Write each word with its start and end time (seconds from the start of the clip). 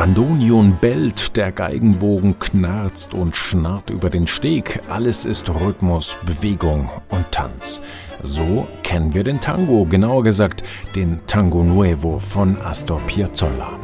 Bandonion 0.00 0.78
bellt, 0.80 1.36
der 1.36 1.52
Geigenbogen 1.52 2.38
knarzt 2.38 3.12
und 3.12 3.36
schnarrt 3.36 3.90
über 3.90 4.08
den 4.08 4.26
Steg. 4.26 4.80
Alles 4.88 5.26
ist 5.26 5.50
Rhythmus, 5.50 6.16
Bewegung 6.24 6.88
und 7.10 7.30
Tanz. 7.32 7.82
So 8.22 8.66
kennen 8.82 9.12
wir 9.12 9.24
den 9.24 9.42
Tango, 9.42 9.84
genauer 9.84 10.22
gesagt 10.22 10.62
den 10.96 11.20
Tango 11.26 11.62
Nuevo 11.62 12.18
von 12.18 12.58
Astor 12.62 13.02
Piazzolla. 13.02 13.78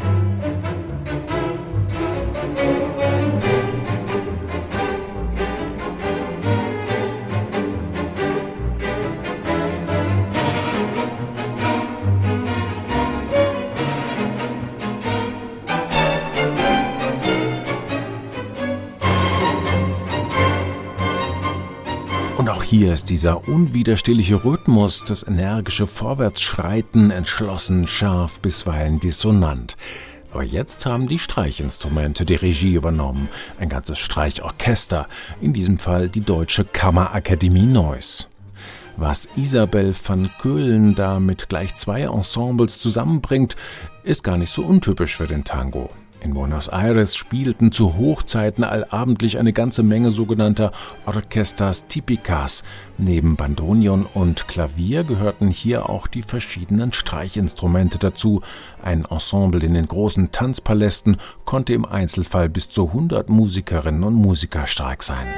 Hier 22.68 22.92
ist 22.92 23.10
dieser 23.10 23.46
unwiderstehliche 23.46 24.44
Rhythmus, 24.44 25.04
das 25.04 25.22
energische 25.22 25.86
Vorwärtsschreiten 25.86 27.12
entschlossen, 27.12 27.86
scharf, 27.86 28.40
bisweilen 28.40 28.98
dissonant. 28.98 29.76
Aber 30.32 30.42
jetzt 30.42 30.84
haben 30.84 31.06
die 31.06 31.20
Streichinstrumente 31.20 32.24
die 32.24 32.34
Regie 32.34 32.74
übernommen, 32.74 33.28
ein 33.60 33.68
ganzes 33.68 34.00
Streichorchester, 34.00 35.06
in 35.40 35.52
diesem 35.52 35.78
Fall 35.78 36.08
die 36.08 36.22
Deutsche 36.22 36.64
Kammerakademie 36.64 37.66
Neuss. 37.66 38.28
Was 38.96 39.28
Isabel 39.36 39.94
van 39.94 40.28
Köhlen 40.40 40.96
da 40.96 41.20
mit 41.20 41.48
gleich 41.48 41.76
zwei 41.76 42.02
Ensembles 42.02 42.80
zusammenbringt, 42.80 43.54
ist 44.02 44.24
gar 44.24 44.38
nicht 44.38 44.50
so 44.50 44.62
untypisch 44.64 45.14
für 45.14 45.28
den 45.28 45.44
Tango. 45.44 45.90
In 46.20 46.34
Buenos 46.34 46.68
Aires 46.68 47.14
spielten 47.14 47.72
zu 47.72 47.96
Hochzeiten 47.96 48.64
allabendlich 48.64 49.38
eine 49.38 49.52
ganze 49.52 49.82
Menge 49.82 50.10
sogenannter 50.10 50.72
Orchestras 51.04 51.86
Típicas. 51.86 52.64
Neben 52.98 53.36
Bandonion 53.36 54.06
und 54.12 54.48
Klavier 54.48 55.04
gehörten 55.04 55.48
hier 55.48 55.88
auch 55.88 56.06
die 56.06 56.22
verschiedenen 56.22 56.92
Streichinstrumente 56.92 57.98
dazu. 57.98 58.40
Ein 58.82 59.04
Ensemble 59.04 59.64
in 59.64 59.74
den 59.74 59.88
großen 59.88 60.32
Tanzpalästen 60.32 61.18
konnte 61.44 61.74
im 61.74 61.84
Einzelfall 61.84 62.48
bis 62.48 62.70
zu 62.70 62.88
100 62.88 63.28
Musikerinnen 63.28 64.02
und 64.02 64.14
Musiker 64.14 64.66
stark 64.66 65.02
sein. 65.02 65.28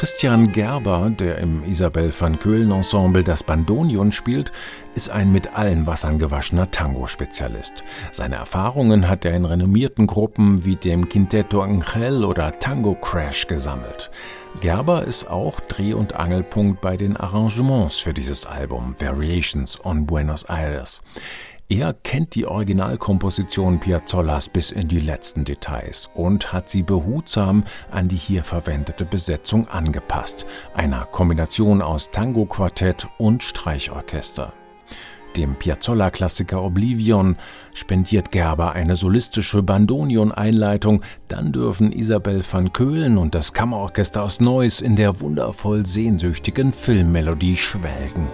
Christian 0.00 0.50
Gerber, 0.50 1.10
der 1.10 1.36
im 1.36 1.62
Isabel 1.68 2.10
van 2.18 2.38
Köhlen 2.38 2.72
Ensemble 2.72 3.22
das 3.22 3.42
Bandonion 3.42 4.12
spielt, 4.12 4.50
ist 4.94 5.10
ein 5.10 5.30
mit 5.30 5.54
allen 5.58 5.86
Wassern 5.86 6.18
gewaschener 6.18 6.70
Tango-Spezialist. 6.70 7.84
Seine 8.10 8.36
Erfahrungen 8.36 9.10
hat 9.10 9.26
er 9.26 9.36
in 9.36 9.44
renommierten 9.44 10.06
Gruppen 10.06 10.64
wie 10.64 10.76
dem 10.76 11.10
Quinteto 11.10 11.60
Angel 11.60 12.24
oder 12.24 12.58
Tango 12.58 12.94
Crash 12.94 13.46
gesammelt. 13.46 14.10
Gerber 14.62 15.04
ist 15.04 15.28
auch 15.28 15.60
Dreh- 15.60 15.92
und 15.92 16.14
Angelpunkt 16.14 16.80
bei 16.80 16.96
den 16.96 17.18
Arrangements 17.18 17.96
für 17.96 18.14
dieses 18.14 18.46
Album 18.46 18.94
Variations 18.98 19.84
on 19.84 20.06
Buenos 20.06 20.44
Aires. 20.44 21.02
Er 21.72 21.94
kennt 21.94 22.34
die 22.34 22.46
Originalkomposition 22.46 23.78
Piazzollas 23.78 24.48
bis 24.48 24.72
in 24.72 24.88
die 24.88 24.98
letzten 24.98 25.44
Details 25.44 26.10
und 26.14 26.52
hat 26.52 26.68
sie 26.68 26.82
behutsam 26.82 27.62
an 27.92 28.08
die 28.08 28.16
hier 28.16 28.42
verwendete 28.42 29.04
Besetzung 29.04 29.68
angepasst, 29.68 30.46
einer 30.74 31.04
Kombination 31.04 31.80
aus 31.80 32.10
Tango-Quartett 32.10 33.06
und 33.18 33.44
Streichorchester. 33.44 34.52
Dem 35.36 35.54
Piazzolla-Klassiker 35.54 36.60
Oblivion 36.60 37.36
spendiert 37.72 38.32
Gerber 38.32 38.72
eine 38.72 38.96
solistische 38.96 39.62
Bandonion-Einleitung, 39.62 41.02
dann 41.28 41.52
dürfen 41.52 41.92
Isabel 41.92 42.42
van 42.50 42.72
Köhlen 42.72 43.16
und 43.16 43.36
das 43.36 43.52
Kammerorchester 43.52 44.24
aus 44.24 44.40
Neuss 44.40 44.80
in 44.80 44.96
der 44.96 45.20
wundervoll 45.20 45.86
sehnsüchtigen 45.86 46.72
Filmmelodie 46.72 47.56
schwelgen. 47.56 48.28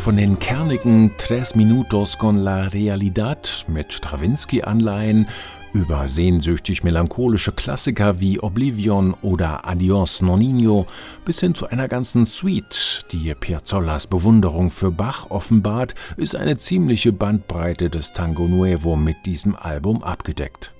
Von 0.00 0.16
den 0.16 0.38
kernigen 0.38 1.12
Tres 1.18 1.54
Minutos 1.54 2.16
con 2.16 2.36
la 2.36 2.68
Realidad 2.68 3.66
mit 3.68 3.92
Stravinsky-Anleihen 3.92 5.28
über 5.74 6.08
sehnsüchtig 6.08 6.82
melancholische 6.82 7.52
Klassiker 7.52 8.18
wie 8.18 8.40
Oblivion 8.40 9.14
oder 9.20 9.68
Adios 9.68 10.22
Nonino 10.22 10.86
bis 11.26 11.40
hin 11.40 11.54
zu 11.54 11.66
einer 11.66 11.86
ganzen 11.86 12.24
Suite, 12.24 13.04
die 13.12 13.34
Piazzollas 13.34 14.06
Bewunderung 14.06 14.70
für 14.70 14.90
Bach 14.90 15.28
offenbart, 15.28 15.94
ist 16.16 16.34
eine 16.34 16.56
ziemliche 16.56 17.12
Bandbreite 17.12 17.90
des 17.90 18.14
Tango 18.14 18.48
Nuevo 18.48 18.96
mit 18.96 19.26
diesem 19.26 19.54
Album 19.54 20.02
abgedeckt. 20.02 20.72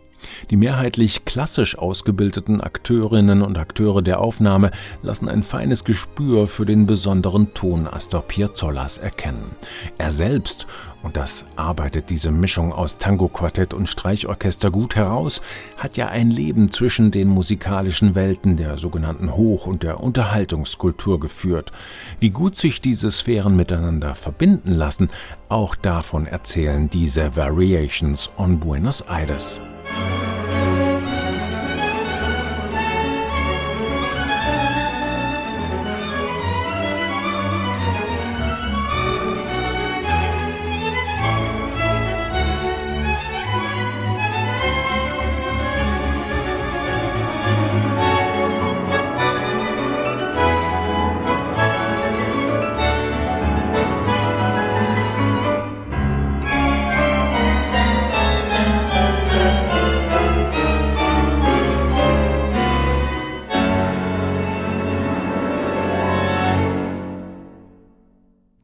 Die 0.51 0.57
mehrheitlich 0.57 1.25
klassisch 1.25 1.79
ausgebildeten 1.79 2.61
Akteurinnen 2.61 3.43
und 3.43 3.59
Akteure 3.59 4.03
der 4.03 4.21
Aufnahme 4.21 4.71
lassen 5.03 5.29
ein 5.29 5.43
feines 5.43 5.85
Gespür 5.85 6.47
für 6.47 6.67
den 6.67 6.87
besonderen 6.87 7.55
Ton 7.55 7.87
Astor 7.87 8.23
Piazzollas 8.23 8.99
erkennen. 8.99 9.51
Er 9.99 10.11
selbst, 10.11 10.67
und 11.03 11.17
das 11.17 11.45
arbeitet 11.57 12.11
diese 12.11 12.31
Mischung 12.31 12.73
aus 12.73 12.99
Tango-Quartett 12.99 13.73
und 13.73 13.89
Streichorchester 13.89 14.71
gut 14.71 14.97
heraus, 14.97 15.41
hat 15.77 15.97
ja 15.97 16.09
ein 16.09 16.31
Leben 16.31 16.71
zwischen 16.71 17.11
den 17.11 17.29
musikalischen 17.29 18.15
Welten 18.15 18.57
der 18.57 18.79
sogenannten 18.79 19.35
Hoch- 19.35 19.67
und 19.67 19.83
der 19.83 20.01
Unterhaltungskultur 20.01 21.21
geführt. 21.21 21.73
Wie 22.19 22.31
gut 22.31 22.57
sich 22.57 22.81
diese 22.81 23.11
Sphären 23.11 23.57
miteinander 23.57 24.15
verbinden 24.15 24.73
lassen, 24.75 25.09
auch 25.49 25.75
davon 25.75 26.27
erzählen 26.27 26.91
diese 26.91 27.37
Variations 27.37 28.31
on 28.37 28.61
Buenos 28.61 29.01
Aires. 29.03 29.59